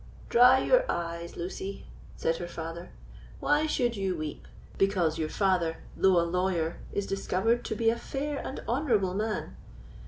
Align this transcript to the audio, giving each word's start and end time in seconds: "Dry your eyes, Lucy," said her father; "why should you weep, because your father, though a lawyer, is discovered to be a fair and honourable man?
"Dry 0.29 0.57
your 0.57 0.83
eyes, 0.91 1.37
Lucy," 1.37 1.85
said 2.15 2.37
her 2.37 2.47
father; 2.47 2.89
"why 3.39 3.67
should 3.67 3.95
you 3.95 4.15
weep, 4.17 4.47
because 4.79 5.19
your 5.19 5.29
father, 5.29 5.77
though 5.95 6.19
a 6.19 6.25
lawyer, 6.25 6.79
is 6.91 7.05
discovered 7.05 7.63
to 7.65 7.75
be 7.75 7.91
a 7.91 7.99
fair 7.99 8.39
and 8.39 8.63
honourable 8.67 9.13
man? 9.13 9.55